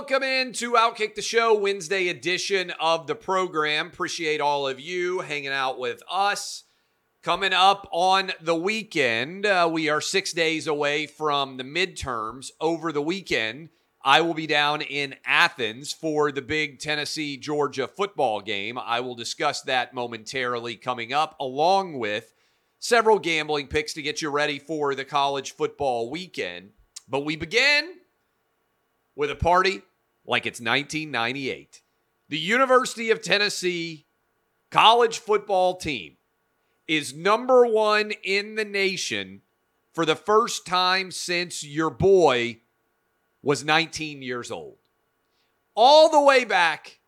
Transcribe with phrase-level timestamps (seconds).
[0.00, 3.88] Welcome in to Outkick the Show, Wednesday edition of the program.
[3.88, 6.64] Appreciate all of you hanging out with us.
[7.22, 12.50] Coming up on the weekend, uh, we are six days away from the midterms.
[12.62, 13.68] Over the weekend,
[14.02, 18.78] I will be down in Athens for the big Tennessee Georgia football game.
[18.78, 22.32] I will discuss that momentarily coming up, along with
[22.78, 26.70] several gambling picks to get you ready for the college football weekend.
[27.06, 27.96] But we begin
[29.14, 29.82] with a party
[30.26, 31.82] like it's 1998.
[32.28, 34.06] The University of Tennessee
[34.70, 36.16] college football team
[36.86, 39.42] is number one in the nation
[39.92, 42.60] for the first time since your boy
[43.42, 44.78] was 19 years old.
[45.74, 47.00] All the way back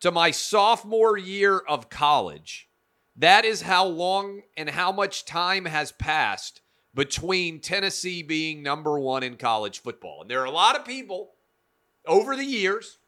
[0.00, 2.68] to my sophomore year of college.
[3.16, 6.60] That is how long and how much time has passed
[6.94, 10.22] between Tennessee being number one in college football.
[10.22, 11.30] And there are a lot of people
[12.06, 12.98] over the years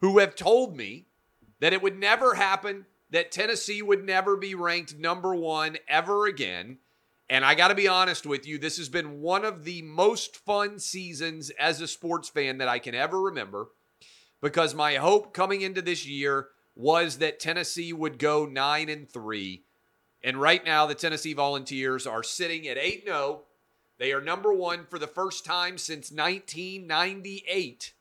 [0.00, 1.06] who have told me
[1.60, 6.78] that it would never happen, that Tennessee would never be ranked number one ever again.
[7.30, 10.36] And I got to be honest with you, this has been one of the most
[10.36, 13.68] fun seasons as a sports fan that I can ever remember
[14.42, 19.62] because my hope coming into this year was that Tennessee would go 9 and 3.
[20.22, 23.42] And right now the Tennessee Volunteers are sitting at 8 0.
[23.98, 27.94] They are number 1 for the first time since 1998.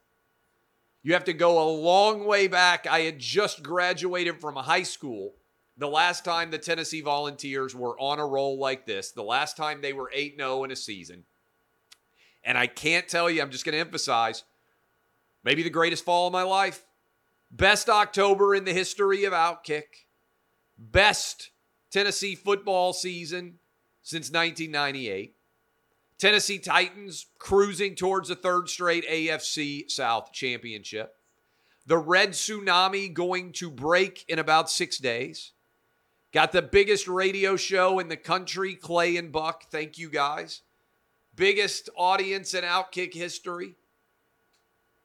[1.03, 2.87] You have to go a long way back.
[2.87, 5.33] I had just graduated from high school
[5.77, 9.81] the last time the Tennessee Volunteers were on a roll like this, the last time
[9.81, 11.23] they were 8 0 in a season.
[12.43, 14.43] And I can't tell you, I'm just going to emphasize
[15.43, 16.85] maybe the greatest fall of my life.
[17.49, 20.05] Best October in the history of Outkick.
[20.77, 21.51] Best
[21.89, 23.59] Tennessee football season
[24.01, 25.35] since 1998.
[26.17, 31.15] Tennessee Titans cruising towards the third straight AFC South championship.
[31.85, 35.51] The red tsunami going to break in about six days.
[36.31, 39.65] Got the biggest radio show in the country, Clay and Buck.
[39.69, 40.61] Thank you guys.
[41.35, 43.75] Biggest audience in Outkick history.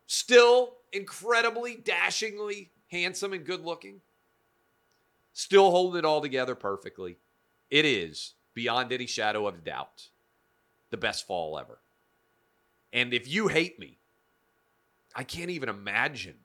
[0.07, 4.01] Still incredibly, dashingly handsome and good looking.
[5.33, 7.19] Still holding it all together perfectly.
[7.71, 10.09] It is, beyond any shadow of doubt,
[10.91, 11.79] the best fall ever.
[12.93, 13.99] And if you hate me,
[15.15, 16.37] I can't even imagine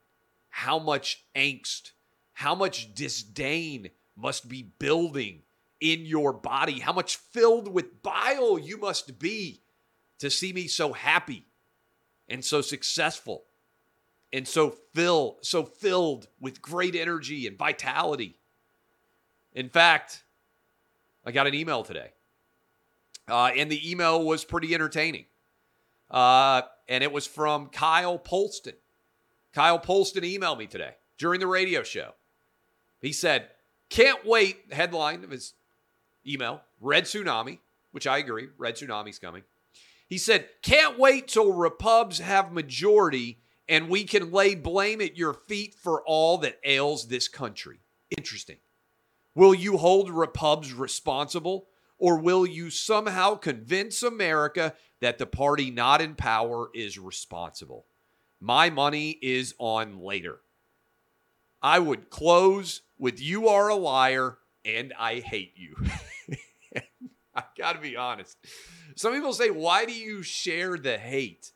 [0.49, 1.91] how much angst,
[2.33, 5.41] how much disdain must be building
[5.79, 9.61] in your body, how much filled with bile you must be
[10.19, 11.45] to see me so happy
[12.29, 13.45] and so successful
[14.31, 18.37] and so fill so filled with great energy and vitality.
[19.53, 20.23] In fact,
[21.25, 22.11] I got an email today.
[23.27, 25.25] Uh, and the email was pretty entertaining.
[26.09, 28.73] Uh, and it was from Kyle Polston.
[29.53, 32.11] Kyle Polston emailed me today during the radio show.
[33.01, 33.49] He said,
[33.89, 35.53] Can't wait, headline of his
[36.27, 37.59] email, Red Tsunami,
[37.91, 39.43] which I agree, Red Tsunami's coming.
[40.07, 45.33] He said, Can't wait till Repubs have majority and we can lay blame at your
[45.33, 47.79] feet for all that ails this country.
[48.17, 48.57] Interesting.
[49.35, 51.67] Will you hold Repubs responsible
[52.03, 57.85] or will you somehow convince America that the party not in power is responsible?
[58.41, 60.41] My money is on later.
[61.61, 65.77] I would close with You Are a Liar and I Hate You.
[67.35, 68.35] I got to be honest.
[68.97, 71.53] Some people say, Why do you share the hate?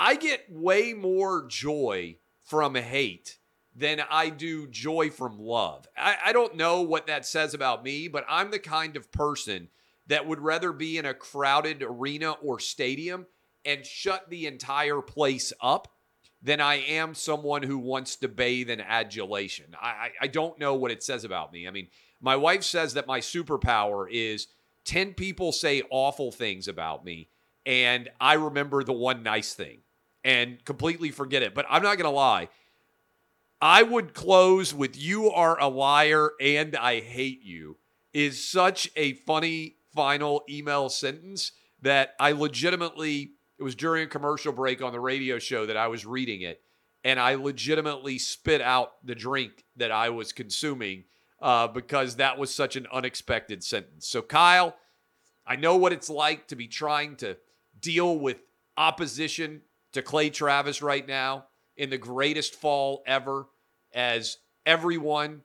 [0.00, 3.38] I get way more joy from hate
[3.76, 5.86] than I do joy from love.
[5.96, 9.68] I, I, don't know what that says about me, but I'm the kind of person
[10.06, 13.26] that would rather be in a crowded arena or stadium
[13.66, 15.88] and shut the entire place up
[16.40, 19.74] than I am someone who wants to bathe in adulation.
[19.80, 21.66] I, I, don't know what it says about me.
[21.66, 21.88] I mean,
[22.20, 24.46] my wife says that my superpower is
[24.84, 27.28] 10 people say awful things about me,
[27.66, 29.80] and I remember the one nice thing
[30.24, 31.54] and completely forget it.
[31.54, 32.48] But I'm not going to lie.
[33.60, 37.78] I would close with You are a liar and I hate you
[38.12, 44.52] is such a funny final email sentence that I legitimately, it was during a commercial
[44.52, 46.60] break on the radio show that I was reading it.
[47.04, 51.04] and I legitimately spit out the drink that I was consuming
[51.40, 54.08] uh, because that was such an unexpected sentence.
[54.08, 54.74] So, Kyle,
[55.46, 57.36] I know what it's like to be trying to
[57.78, 58.38] deal with
[58.76, 59.62] opposition
[59.92, 61.44] to Clay Travis right now
[61.76, 63.46] in the greatest fall ever,
[63.94, 65.42] as everyone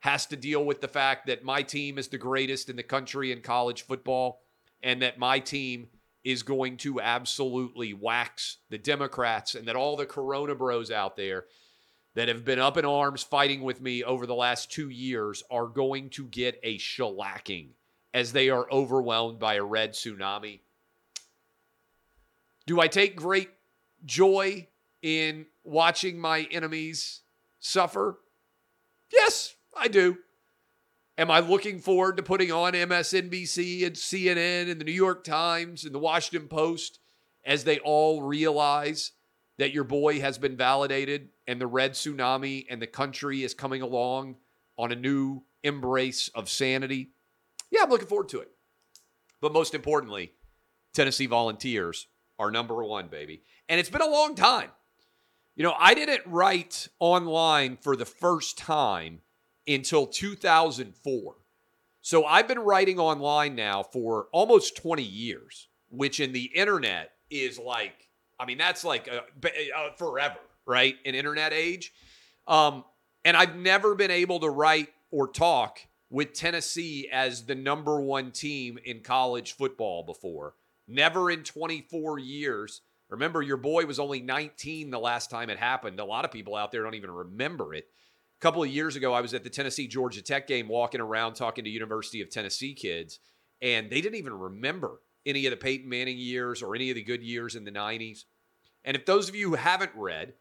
[0.00, 3.32] has to deal with the fact that my team is the greatest in the country
[3.32, 4.42] in college football
[4.82, 5.88] and that my team
[6.22, 11.46] is going to absolutely wax the Democrats and that all the Corona bros out there
[12.14, 15.66] that have been up in arms fighting with me over the last two years are
[15.66, 17.70] going to get a shellacking
[18.14, 20.60] as they are overwhelmed by a red tsunami.
[22.66, 23.50] Do I take great
[24.04, 24.68] joy
[25.02, 27.22] in watching my enemies
[27.60, 28.18] suffer?
[29.12, 30.18] Yes, I do.
[31.16, 35.84] Am I looking forward to putting on MSNBC and CNN and the New York Times
[35.84, 37.00] and the Washington Post
[37.44, 39.12] as they all realize
[39.58, 43.82] that your boy has been validated and the red tsunami and the country is coming
[43.82, 44.36] along
[44.78, 47.10] on a new embrace of sanity?
[47.70, 48.50] Yeah, I'm looking forward to it.
[49.40, 50.32] But most importantly,
[50.94, 52.06] Tennessee Volunteers
[52.38, 53.42] are number one, baby.
[53.68, 54.70] And it's been a long time.
[55.58, 59.22] You know, I didn't write online for the first time
[59.66, 61.34] until 2004.
[62.00, 67.58] So I've been writing online now for almost 20 years, which in the internet is
[67.58, 68.06] like,
[68.38, 70.94] I mean, that's like a, a forever, right?
[71.04, 71.92] An internet age.
[72.46, 72.84] Um,
[73.24, 78.30] and I've never been able to write or talk with Tennessee as the number one
[78.30, 80.54] team in college football before.
[80.86, 82.80] Never in 24 years.
[83.10, 85.98] Remember, your boy was only 19 the last time it happened.
[85.98, 87.84] A lot of people out there don't even remember it.
[88.38, 91.34] A couple of years ago, I was at the Tennessee Georgia Tech game walking around
[91.34, 93.18] talking to University of Tennessee kids,
[93.62, 97.02] and they didn't even remember any of the Peyton Manning years or any of the
[97.02, 98.24] good years in the 90s.
[98.84, 100.34] And if those of you who haven't read,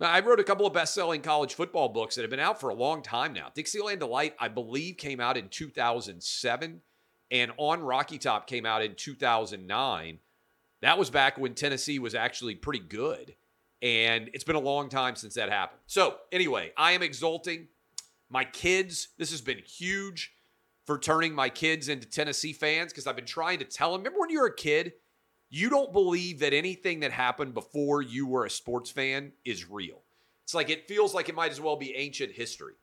[0.00, 2.68] I wrote a couple of best selling college football books that have been out for
[2.68, 3.50] a long time now.
[3.54, 6.82] Dixieland Delight, I believe, came out in 2007,
[7.30, 10.18] and On Rocky Top came out in 2009.
[10.82, 13.34] That was back when Tennessee was actually pretty good.
[13.80, 15.80] And it's been a long time since that happened.
[15.86, 17.68] So, anyway, I am exulting.
[18.28, 20.32] My kids, this has been huge
[20.84, 24.00] for turning my kids into Tennessee fans because I've been trying to tell them.
[24.00, 24.94] Remember when you were a kid,
[25.50, 30.02] you don't believe that anything that happened before you were a sports fan is real.
[30.44, 32.74] It's like it feels like it might as well be ancient history.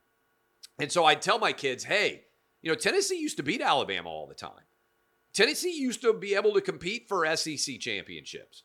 [0.80, 2.25] And so I tell my kids, hey,
[2.62, 4.51] you know, Tennessee used to beat Alabama all the time.
[5.35, 8.63] Tennessee used to be able to compete for SEC championships.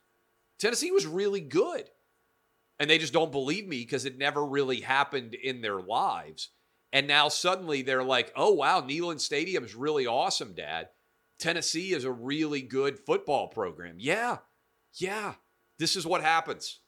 [0.58, 1.90] Tennessee was really good
[2.78, 6.48] and they just don't believe me because it never really happened in their lives.
[6.92, 10.88] And now suddenly they're like, oh, wow, Neyland Stadium is really awesome, Dad.
[11.38, 13.96] Tennessee is a really good football program.
[13.98, 14.38] Yeah,
[14.94, 15.34] yeah,
[15.78, 16.80] this is what happens.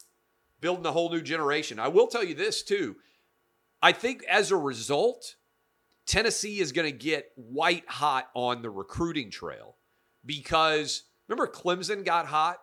[0.61, 1.79] Building a whole new generation.
[1.79, 2.97] I will tell you this, too.
[3.83, 5.37] I think as a result,
[6.07, 9.77] Tennessee is going to get white hot on the recruiting trail
[10.25, 12.59] because remember Clemson got hot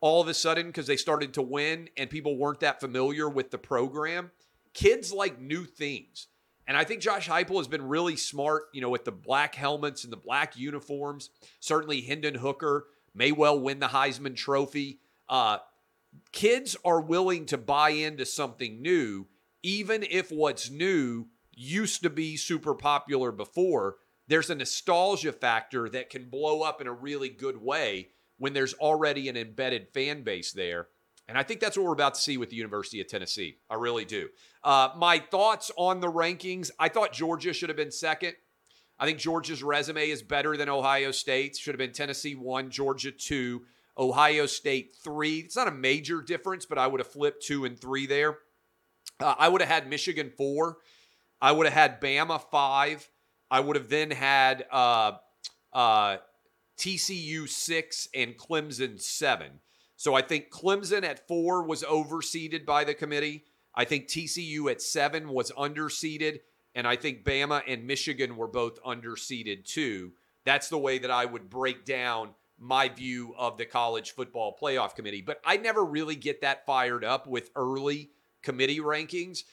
[0.00, 3.50] all of a sudden because they started to win and people weren't that familiar with
[3.50, 4.30] the program.
[4.74, 6.28] Kids like new things.
[6.68, 10.04] And I think Josh Heupel has been really smart, you know, with the black helmets
[10.04, 11.30] and the black uniforms.
[11.60, 14.98] Certainly, Hendon Hooker may well win the Heisman Trophy.
[15.28, 15.58] Uh,
[16.32, 19.26] kids are willing to buy into something new,
[19.62, 23.96] even if what's new used to be super popular before.
[24.28, 28.74] There's a nostalgia factor that can blow up in a really good way when there's
[28.74, 30.88] already an embedded fan base there.
[31.28, 33.56] And I think that's what we're about to see with the University of Tennessee.
[33.68, 34.28] I really do.
[34.62, 38.34] Uh, my thoughts on the rankings I thought Georgia should have been second.
[38.98, 41.58] I think Georgia's resume is better than Ohio State's.
[41.58, 43.62] Should have been Tennessee one, Georgia two,
[43.98, 45.38] Ohio State three.
[45.38, 48.38] It's not a major difference, but I would have flipped two and three there.
[49.18, 50.78] Uh, I would have had Michigan four.
[51.40, 53.08] I would have had Bama five.
[53.50, 55.12] I would have then had uh,
[55.72, 56.16] uh,
[56.78, 59.60] TCU six, and Clemson seven.
[59.96, 63.44] So I think Clemson at four was overseeded by the committee.
[63.74, 66.40] I think TCU at seven was underseeded.
[66.74, 70.12] And I think Bama and Michigan were both underseeded too.
[70.44, 74.94] That's the way that I would break down my view of the college football playoff
[74.94, 75.22] committee.
[75.22, 78.10] But I never really get that fired up with early
[78.42, 79.44] committee rankings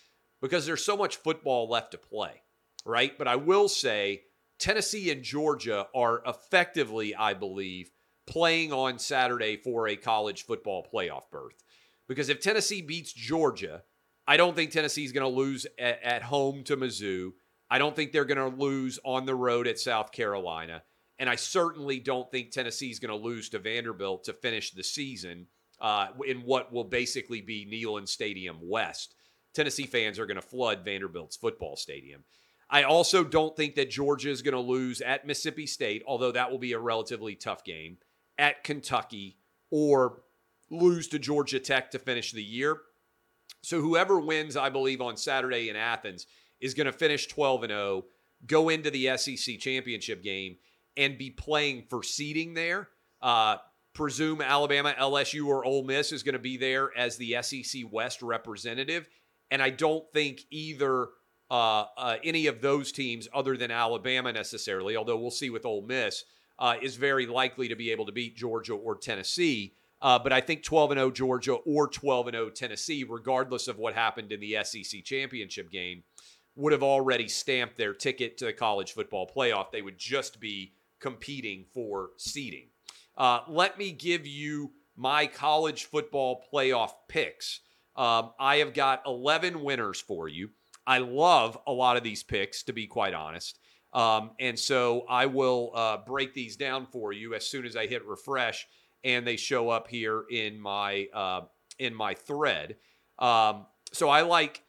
[0.43, 2.41] because there's so much football left to play,
[2.85, 3.17] right?
[3.17, 4.23] But I will say
[4.59, 7.91] Tennessee and Georgia are effectively, I believe,
[8.27, 11.63] playing on Saturday for a college football playoff berth.
[12.09, 13.83] Because if Tennessee beats Georgia,
[14.27, 17.31] I don't think Tennessee is going to lose at, at, home to Mizzou.
[17.69, 20.83] I don't think they're going to lose on the road at South Carolina.
[21.19, 24.83] And I certainly don't think Tennessee is going to lose to Vanderbilt to finish the
[24.83, 25.47] season
[25.79, 29.15] uh, in what will basically be Neyland Stadium West.
[29.53, 32.23] Tennessee fans are going to flood Vanderbilt's football stadium.
[32.69, 36.49] I also don't think that Georgia is going to lose at Mississippi State, although that
[36.49, 37.97] will be a relatively tough game,
[38.37, 39.37] at Kentucky,
[39.69, 40.23] or
[40.71, 42.77] lose to Georgia Tech to finish the year.
[43.61, 46.25] So whoever wins, I believe, on Saturday in Athens
[46.59, 48.05] is going to finish 12 and 0,
[48.47, 50.57] go into the SEC championship game,
[50.97, 52.89] and be playing for seeding there.
[53.21, 53.57] Uh,
[53.93, 58.21] presume Alabama, LSU, or Ole Miss is going to be there as the SEC West
[58.21, 59.07] representative.
[59.53, 61.09] And I don't think either
[61.51, 65.83] uh, uh, any of those teams, other than Alabama necessarily, although we'll see with Ole
[65.83, 66.23] Miss,
[66.57, 69.75] uh, is very likely to be able to beat Georgia or Tennessee.
[70.01, 73.77] Uh, but I think 12 and 0 Georgia or 12 and 0 Tennessee, regardless of
[73.77, 76.01] what happened in the SEC championship game,
[76.55, 79.69] would have already stamped their ticket to the college football playoff.
[79.71, 82.69] They would just be competing for seeding.
[83.15, 87.59] Uh, let me give you my college football playoff picks.
[87.95, 90.49] Um, I have got 11 winners for you.
[90.85, 93.59] I love a lot of these picks, to be quite honest.
[93.93, 97.85] Um, and so I will uh, break these down for you as soon as I
[97.85, 98.67] hit refresh
[99.03, 101.41] and they show up here in my uh,
[101.79, 102.77] in my thread.
[103.19, 104.63] Um, so I like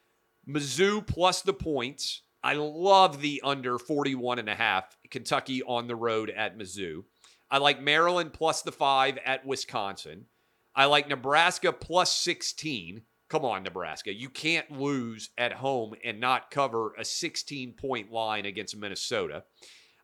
[0.49, 2.23] Mizzou plus the points.
[2.43, 7.05] I love the under 41 and a half Kentucky on the road at Mizzou.
[7.51, 10.27] I like Maryland plus the five at Wisconsin.
[10.75, 13.03] I like Nebraska plus 16.
[13.35, 14.15] Come on, Nebraska.
[14.15, 19.43] You can't lose at home and not cover a 16 point line against Minnesota.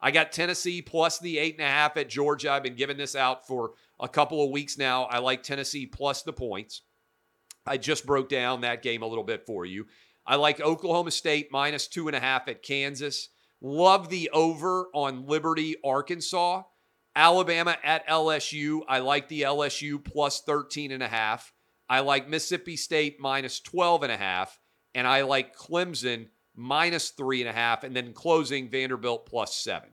[0.02, 2.50] I got Tennessee plus the eight and a half at Georgia.
[2.50, 5.04] I've been giving this out for a couple of weeks now.
[5.04, 6.82] I like Tennessee plus the points.
[7.64, 9.86] I just broke down that game a little bit for you.
[10.26, 13.28] I like Oklahoma State minus two and a half at Kansas.
[13.60, 16.64] Love the over on Liberty, Arkansas.
[17.14, 18.80] Alabama at LSU.
[18.88, 21.52] I like the LSU plus 13 and a half.
[21.90, 24.58] I like Mississippi State minus 12 and a half.
[24.94, 27.82] And I like Clemson minus three and a half.
[27.82, 29.90] And then closing Vanderbilt plus seven.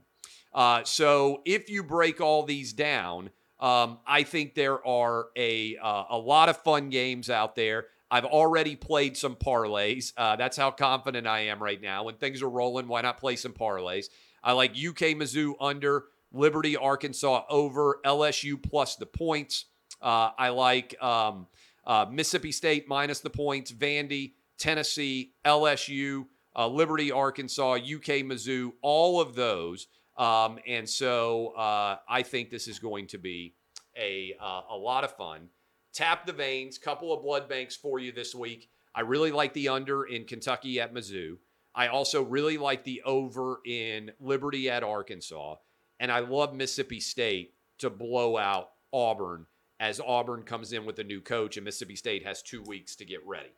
[0.54, 6.04] Uh, so if you break all these down, um, I think there are a uh,
[6.12, 7.88] a lot of fun games out there.
[8.10, 10.14] I've already played some parlays.
[10.16, 12.04] Uh, that's how confident I am right now.
[12.04, 14.06] When things are rolling, why not play some parlays?
[14.44, 19.66] I like UK Mizzou under, Liberty Arkansas over, LSU plus the points.
[20.02, 21.48] Uh, I like um,
[21.88, 26.26] uh, Mississippi State minus the points, Vandy, Tennessee, LSU,
[26.56, 29.88] uh, Liberty Arkansas, UK Mizzou, all of those.
[30.18, 33.56] Um, and so uh, I think this is going to be
[33.98, 35.48] a, uh, a lot of fun.
[35.94, 38.70] Tap the veins, couple of blood banks for you this week.
[38.94, 41.38] I really like the under in Kentucky at Mizzou.
[41.74, 45.56] I also really like the over in Liberty at Arkansas.
[46.00, 49.46] And I love Mississippi State to blow out Auburn
[49.80, 53.06] as Auburn comes in with a new coach and Mississippi State has two weeks to
[53.06, 53.52] get ready.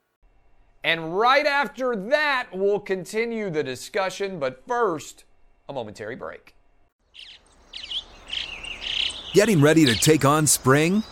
[0.83, 4.39] And right after that, we'll continue the discussion.
[4.39, 5.25] But first,
[5.67, 6.55] a momentary break.
[9.33, 11.03] Getting ready to take on spring?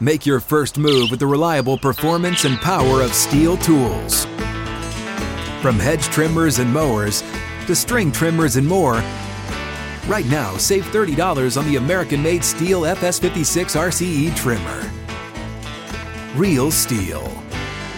[0.00, 4.24] Make your first move with the reliable performance and power of STIHL tools.
[5.62, 7.22] From hedge trimmers and mowers
[7.66, 9.02] to string trimmers and more,
[10.08, 14.90] right now save $30 on the American made STIHL FS56 RCE trimmer.
[16.36, 17.24] Real STIHL.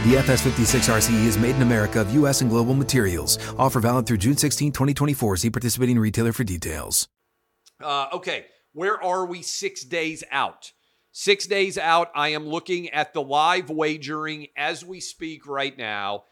[0.04, 2.40] The FS56 RCE is made in America of U.S.
[2.40, 3.38] and global materials.
[3.56, 5.36] Offer valid through June 16, 2024.
[5.36, 7.06] See participating retailer for details.
[7.80, 10.72] Uh, okay, where are we six days out?
[11.12, 16.24] Six days out, I am looking at the live wagering as we speak right now,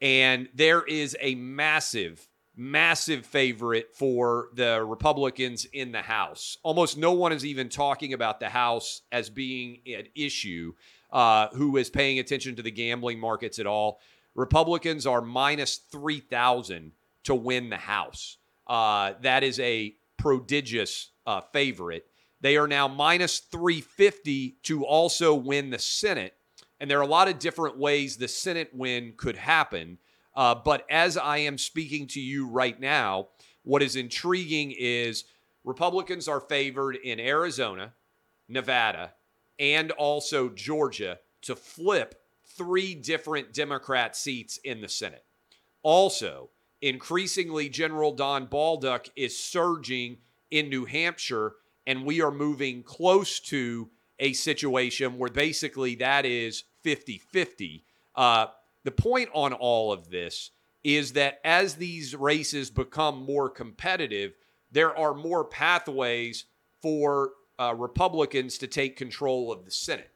[0.00, 6.56] and there is a massive, massive favorite for the Republicans in the House.
[6.62, 10.72] Almost no one is even talking about the House as being an issue
[11.12, 14.00] uh, who is paying attention to the gambling markets at all.
[14.34, 16.92] Republicans are minus 3,000
[17.24, 18.38] to win the House.
[18.66, 22.06] Uh, that is a prodigious uh, favorite.
[22.40, 26.34] They are now minus 350 to also win the Senate.
[26.78, 29.98] And there are a lot of different ways the Senate win could happen.
[30.36, 33.28] Uh, but as I am speaking to you right now,
[33.62, 35.24] what is intriguing is
[35.64, 37.94] Republicans are favored in Arizona,
[38.48, 39.14] Nevada,
[39.58, 45.24] and also Georgia to flip three different Democrat seats in the Senate.
[45.82, 46.50] Also,
[46.82, 50.18] increasingly, General Don Bolduc is surging
[50.50, 51.54] in New Hampshire,
[51.86, 53.88] and we are moving close to
[54.18, 57.84] a situation where basically that is 50 50.
[58.14, 58.46] Uh,
[58.86, 60.52] the point on all of this
[60.84, 64.32] is that as these races become more competitive,
[64.70, 66.44] there are more pathways
[66.80, 70.12] for uh, Republicans to take control of the Senate.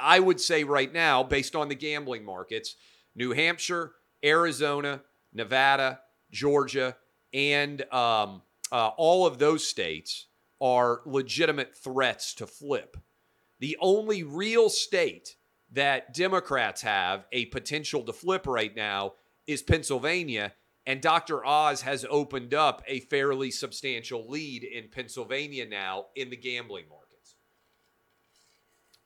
[0.00, 2.76] I would say right now, based on the gambling markets,
[3.16, 3.90] New Hampshire,
[4.24, 5.98] Arizona, Nevada,
[6.30, 6.96] Georgia,
[7.34, 10.28] and um, uh, all of those states
[10.60, 12.96] are legitimate threats to flip.
[13.58, 15.34] The only real state
[15.72, 19.14] that Democrats have a potential to flip right now
[19.46, 20.52] is Pennsylvania.
[20.86, 21.44] And Dr.
[21.44, 27.36] Oz has opened up a fairly substantial lead in Pennsylvania now in the gambling markets.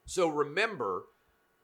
[0.06, 1.04] So remember,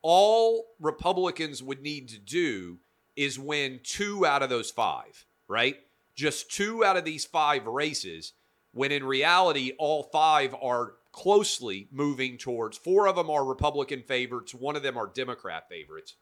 [0.02, 2.78] all Republicans would need to do
[3.16, 5.76] is win two out of those five, right?
[6.14, 8.34] Just two out of these five races,
[8.72, 14.54] when in reality, all five are closely moving towards four of them are Republican favorites,
[14.54, 16.16] one of them are Democrat favorites.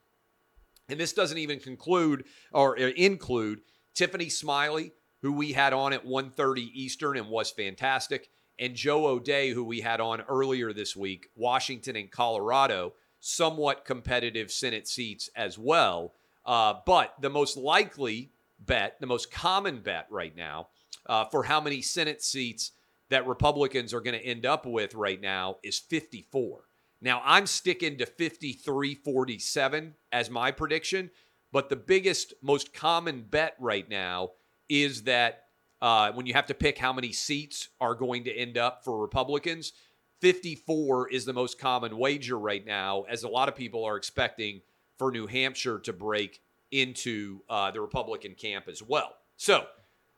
[0.89, 3.61] And this doesn't even conclude or uh, include
[3.93, 8.29] Tiffany Smiley, who we had on at 1:30 Eastern and was fantastic,
[8.59, 14.51] and Joe O'Dea, who we had on earlier this week, Washington and Colorado, somewhat competitive
[14.51, 16.13] Senate seats as well.
[16.45, 20.67] Uh, but the most likely bet, the most common bet right now
[21.05, 22.71] uh, for how many Senate seats
[23.11, 26.63] that Republicans are going to end up with right now is 54.
[27.01, 31.11] Now, I'm sticking to 53 47 as my prediction,
[31.51, 34.31] but the biggest, most common bet right now
[34.69, 35.43] is that
[35.81, 39.01] uh, when you have to pick how many seats are going to end up for
[39.01, 39.73] Republicans,
[40.21, 44.61] 54 is the most common wager right now, as a lot of people are expecting
[44.97, 46.39] for New Hampshire to break
[46.71, 49.15] into uh, the Republican camp as well.
[49.35, 49.65] So,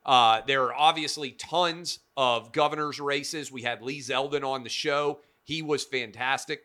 [0.06, 3.50] uh, there are obviously tons of governor's races.
[3.50, 5.20] We had Lee Zeldin on the show.
[5.44, 6.64] He was fantastic.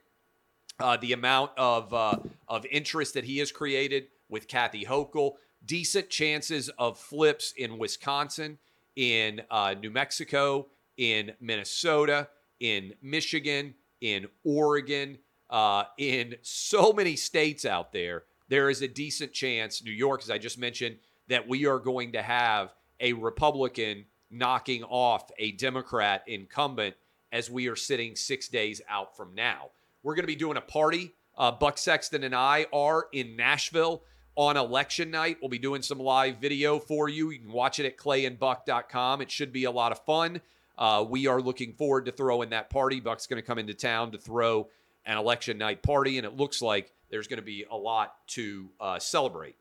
[0.80, 2.18] Uh, the amount of uh,
[2.48, 5.34] of interest that he has created with Kathy Hochul,
[5.66, 8.58] decent chances of flips in Wisconsin,
[8.96, 10.68] in uh, New Mexico,
[10.98, 12.30] in Minnesota,
[12.60, 15.18] in Michigan, in Oregon,
[15.50, 18.24] uh, in so many states out there.
[18.48, 22.14] There is a decent chance, New York, as I just mentioned, that we are going
[22.14, 26.96] to have a Republican knocking off a Democrat incumbent
[27.32, 29.70] as we are sitting six days out from now.
[30.04, 31.14] We're going to be doing a party.
[31.38, 34.04] Uh, Buck Sexton and I are in Nashville
[34.36, 35.38] on election night.
[35.42, 37.30] We'll be doing some live video for you.
[37.32, 39.22] You can watch it at clayandbuck.com.
[39.22, 40.42] It should be a lot of fun.
[40.78, 43.00] Uh, we are looking forward to throwing that party.
[43.00, 44.70] Buck's going to come into town to throw
[45.06, 48.70] an election night party, and it looks like there's going to be a lot to
[48.80, 49.56] uh, celebrate.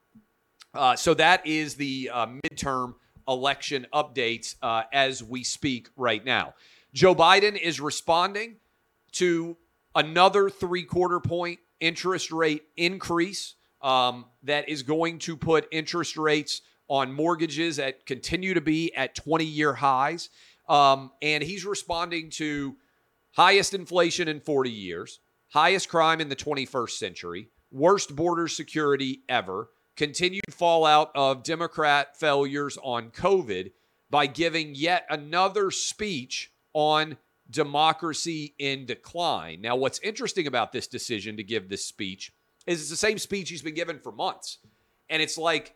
[0.74, 2.94] Uh, so that is the uh, midterm
[3.28, 6.54] election updates uh, as we speak right now.
[6.94, 8.56] Joe Biden is responding
[9.12, 9.56] to
[9.94, 16.62] another three quarter point interest rate increase um, that is going to put interest rates
[16.88, 20.30] on mortgages that continue to be at 20 year highs.
[20.68, 22.76] Um, and he's responding to
[23.32, 29.70] highest inflation in 40 years, highest crime in the 21st century, worst border security ever,
[29.98, 33.72] continued fallout of Democrat failures on COVID
[34.08, 37.16] by giving yet another speech on
[37.50, 39.60] democracy in decline.
[39.60, 42.32] Now, what's interesting about this decision to give this speech
[42.64, 44.58] is it's the same speech he's been given for months.
[45.10, 45.74] And it's like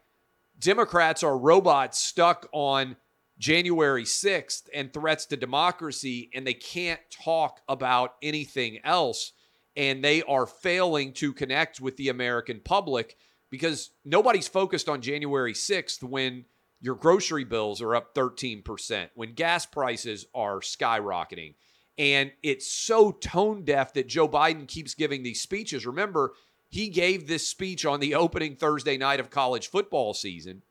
[0.56, 2.94] Democrats are robots stuck on
[3.38, 9.32] January 6th and threats to democracy, and they can't talk about anything else.
[9.74, 13.16] And they are failing to connect with the American public
[13.52, 16.46] because nobody's focused on January 6th when
[16.80, 21.54] your grocery bills are up 13%, when gas prices are skyrocketing.
[21.98, 25.84] And it's so tone deaf that Joe Biden keeps giving these speeches.
[25.84, 26.32] Remember,
[26.70, 30.62] he gave this speech on the opening Thursday night of college football season,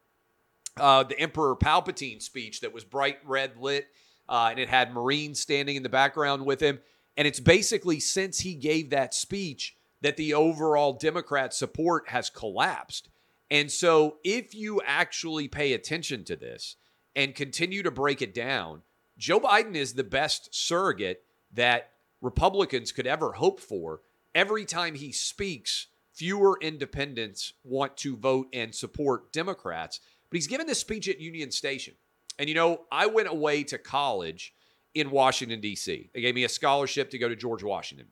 [0.75, 3.89] uh, the Emperor Palpatine speech that was bright red lit,
[4.27, 6.79] uh, and it had Marines standing in the background with him.
[7.15, 13.09] And it's basically since he gave that speech that the overall Democrat support has collapsed.
[13.49, 16.77] And so, if you actually pay attention to this
[17.15, 18.81] and continue to break it down,
[19.17, 24.01] Joe Biden is the best surrogate that Republicans could ever hope for.
[24.33, 29.99] Every time he speaks, fewer independents want to vote and support Democrats.
[30.29, 31.95] But he's given this speech at Union Station.
[32.39, 34.53] And you know, I went away to college
[34.93, 36.09] in Washington, D.C.
[36.13, 38.07] They gave me a scholarship to go to George Washington.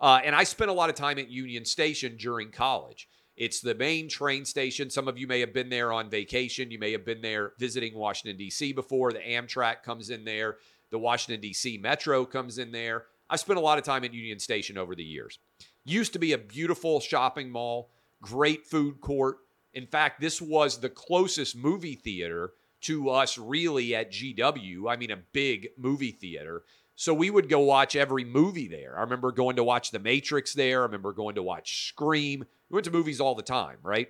[0.00, 3.08] Uh, and I spent a lot of time at Union Station during college.
[3.36, 4.90] It's the main train station.
[4.90, 6.70] Some of you may have been there on vacation.
[6.70, 8.72] You may have been there visiting Washington, D.C.
[8.72, 9.12] before.
[9.12, 10.58] The Amtrak comes in there,
[10.90, 11.78] the Washington, D.C.
[11.78, 13.06] Metro comes in there.
[13.28, 15.38] I spent a lot of time at Union Station over the years.
[15.84, 17.90] Used to be a beautiful shopping mall,
[18.22, 19.38] great food court.
[19.72, 22.52] In fact, this was the closest movie theater
[22.82, 24.88] to us really at GW.
[24.88, 26.62] I mean, a big movie theater.
[26.96, 28.96] So we would go watch every movie there.
[28.96, 30.80] I remember going to watch The Matrix there.
[30.80, 32.44] I remember going to watch Scream.
[32.70, 34.08] We went to movies all the time, right?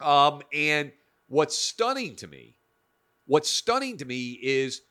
[0.00, 0.92] Um, and
[1.28, 2.56] what's stunning to me,
[3.26, 4.82] what's stunning to me is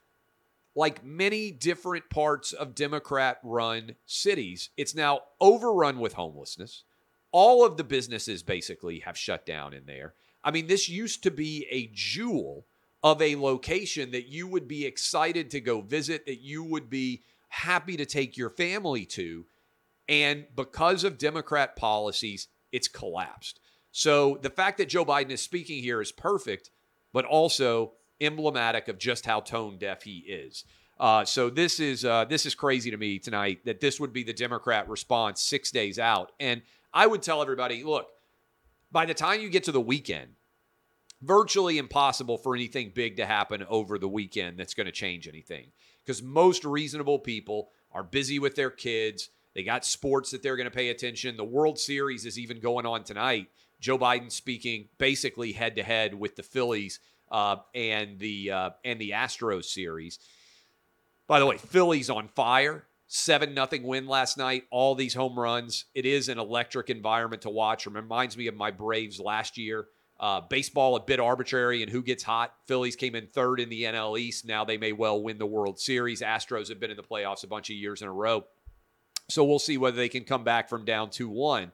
[0.75, 6.83] like many different parts of Democrat run cities, it's now overrun with homelessness.
[7.31, 10.13] All of the businesses basically have shut down in there.
[10.43, 12.65] I mean, this used to be a jewel
[13.05, 17.21] of a location that you would be excited to go visit, that you would be
[17.49, 19.45] happy to take your family to.
[20.09, 23.59] And because of Democrat policies, it's collapsed.
[23.91, 26.71] So the fact that Joe Biden is speaking here is perfect,
[27.13, 30.63] but also emblematic of just how tone deaf he is.
[30.99, 34.23] Uh, so this is uh, this is crazy to me tonight that this would be
[34.23, 36.31] the Democrat response six days out.
[36.39, 38.07] And I would tell everybody, look,
[38.91, 40.34] by the time you get to the weekend,
[41.25, 45.71] virtually impossible for anything big to happen over the weekend that's going to change anything
[46.03, 49.29] because most reasonable people are busy with their kids.
[49.53, 51.37] They got sports that they're going to pay attention.
[51.37, 53.47] The World Series is even going on tonight.
[53.79, 56.99] Joe Biden speaking basically head to head with the Phillies
[57.31, 60.19] uh, and the uh, and the Astros series.
[61.27, 62.85] By the way, Phillies on fire.
[63.07, 64.63] 7 nothing win last night.
[64.71, 65.85] All these home runs.
[65.93, 67.85] It is an electric environment to watch.
[67.85, 69.87] Reminds me of my Braves last year.
[70.17, 72.53] Uh, baseball a bit arbitrary and who gets hot.
[72.67, 74.45] Phillies came in third in the NL East.
[74.45, 76.21] Now they may well win the World Series.
[76.21, 78.45] Astros have been in the playoffs a bunch of years in a row.
[79.29, 81.71] So we'll see whether they can come back from down 2 1.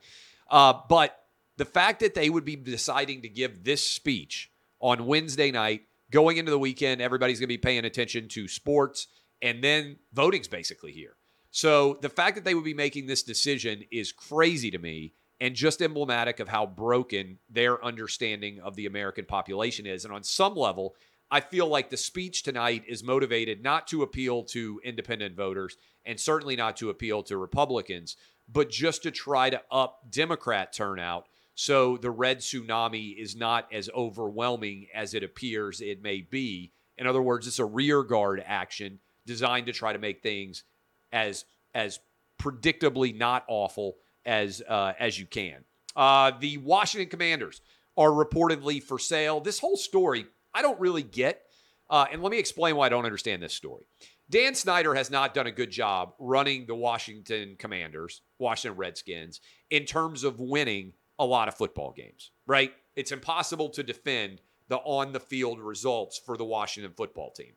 [0.50, 1.24] Uh, but
[1.58, 6.38] the fact that they would be deciding to give this speech on Wednesday night, going
[6.38, 9.08] into the weekend, everybody's going to be paying attention to sports,
[9.42, 11.16] and then voting's basically here.
[11.52, 15.56] So the fact that they would be making this decision is crazy to me and
[15.56, 20.06] just emblematic of how broken their understanding of the American population is.
[20.06, 20.96] And on some level,
[21.32, 26.20] I feel like the speech tonight is motivated not to appeal to independent voters and
[26.20, 31.26] certainly not to appeal to Republicans, but just to try to up Democrat turnout
[31.56, 36.72] so the red tsunami is not as overwhelming as it appears it may be.
[37.00, 40.64] In other words, it's a rear guard action designed to try to make things
[41.12, 42.00] as as
[42.40, 45.64] predictably not awful as uh, as you can.
[45.96, 47.62] Uh, the Washington Commanders
[47.98, 49.40] are reportedly for sale.
[49.40, 51.44] This whole story I don't really get,
[51.90, 53.86] uh, and let me explain why I don't understand this story.
[54.30, 59.84] Dan Snyder has not done a good job running the Washington Commanders, Washington Redskins, in
[59.84, 62.72] terms of winning a lot of football games, right?
[62.96, 67.54] It's impossible to defend the on the field results for the Washington football team.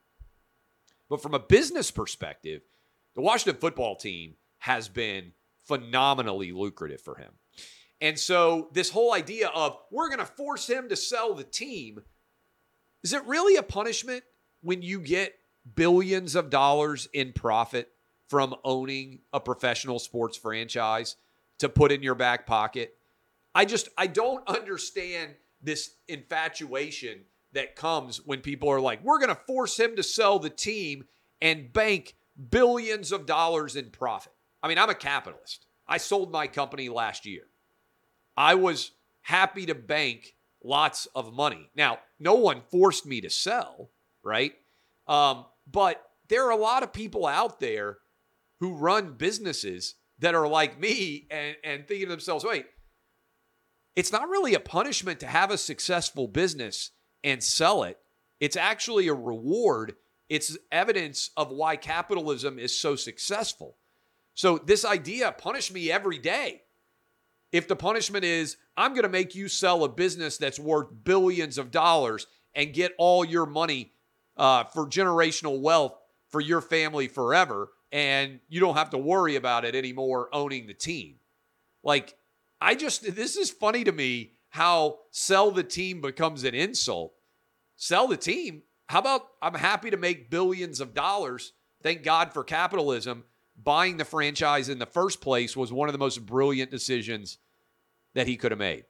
[1.08, 2.62] But from a business perspective,
[3.14, 5.32] the Washington football team has been
[5.66, 7.32] phenomenally lucrative for him.
[8.00, 12.00] And so, this whole idea of we're going to force him to sell the team
[13.02, 14.24] is it really a punishment
[14.62, 15.34] when you get
[15.74, 17.90] billions of dollars in profit
[18.28, 21.16] from owning a professional sports franchise
[21.58, 22.96] to put in your back pocket?
[23.54, 27.20] I just I don't understand this infatuation
[27.52, 31.04] that comes when people are like, we're going to force him to sell the team
[31.40, 32.16] and bank
[32.50, 34.32] billions of dollars in profit.
[34.64, 35.66] I mean, I'm a capitalist.
[35.86, 37.42] I sold my company last year.
[38.34, 41.70] I was happy to bank lots of money.
[41.76, 43.90] Now, no one forced me to sell,
[44.22, 44.54] right?
[45.06, 47.98] Um, but there are a lot of people out there
[48.60, 52.64] who run businesses that are like me and, and thinking to themselves, wait,
[53.94, 56.90] it's not really a punishment to have a successful business
[57.22, 57.98] and sell it.
[58.40, 59.96] It's actually a reward.
[60.30, 63.76] It's evidence of why capitalism is so successful.
[64.34, 66.62] So, this idea punish me every day.
[67.52, 71.56] If the punishment is, I'm going to make you sell a business that's worth billions
[71.56, 73.92] of dollars and get all your money
[74.36, 75.94] uh, for generational wealth
[76.30, 80.74] for your family forever, and you don't have to worry about it anymore owning the
[80.74, 81.14] team.
[81.84, 82.16] Like,
[82.60, 87.12] I just, this is funny to me how sell the team becomes an insult.
[87.76, 88.62] Sell the team.
[88.88, 91.52] How about I'm happy to make billions of dollars.
[91.84, 93.24] Thank God for capitalism.
[93.64, 97.38] Buying the franchise in the first place was one of the most brilliant decisions
[98.14, 98.84] that he could have made.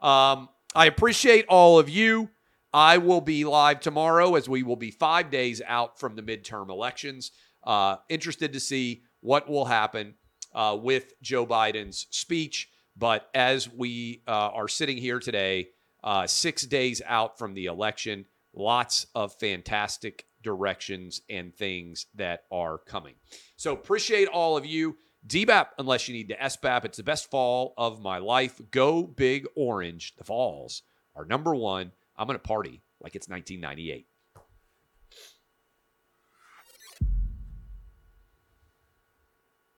[0.00, 2.30] Um, I appreciate all of you.
[2.72, 6.68] I will be live tomorrow as we will be five days out from the midterm
[6.68, 7.32] elections.
[7.64, 10.14] Uh, interested to see what will happen
[10.54, 12.68] uh, with Joe Biden's speech.
[12.96, 15.68] But as we uh, are sitting here today,
[16.04, 22.78] uh, six days out from the election, lots of fantastic directions and things that are
[22.78, 23.12] coming.
[23.56, 24.96] So appreciate all of you.
[25.26, 28.58] DBAP, unless you need the SBAP, it's the best fall of my life.
[28.70, 30.14] Go big orange.
[30.16, 30.84] The Vols
[31.14, 31.92] are number one.
[32.16, 34.06] I'm going to party like it's 1998.